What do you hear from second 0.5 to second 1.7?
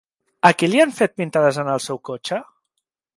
qui li han fet pintades en